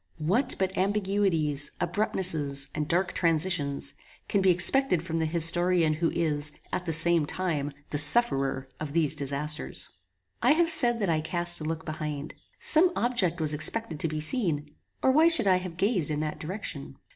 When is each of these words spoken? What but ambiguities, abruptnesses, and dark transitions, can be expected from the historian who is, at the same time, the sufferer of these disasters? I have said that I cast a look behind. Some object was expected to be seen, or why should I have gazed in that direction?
What 0.17 0.55
but 0.57 0.75
ambiguities, 0.75 1.69
abruptnesses, 1.79 2.69
and 2.73 2.87
dark 2.87 3.13
transitions, 3.13 3.93
can 4.27 4.41
be 4.41 4.49
expected 4.49 5.03
from 5.03 5.19
the 5.19 5.27
historian 5.27 5.93
who 5.93 6.09
is, 6.09 6.51
at 6.73 6.87
the 6.87 6.91
same 6.91 7.27
time, 7.27 7.71
the 7.91 7.99
sufferer 7.99 8.67
of 8.79 8.93
these 8.93 9.13
disasters? 9.13 9.89
I 10.41 10.53
have 10.53 10.71
said 10.71 11.01
that 11.01 11.09
I 11.09 11.21
cast 11.21 11.61
a 11.61 11.65
look 11.65 11.85
behind. 11.85 12.33
Some 12.57 12.91
object 12.95 13.39
was 13.39 13.53
expected 13.53 13.99
to 13.99 14.07
be 14.07 14.19
seen, 14.19 14.71
or 15.03 15.11
why 15.11 15.27
should 15.27 15.45
I 15.45 15.57
have 15.57 15.77
gazed 15.77 16.09
in 16.09 16.19
that 16.21 16.39
direction? 16.39 16.97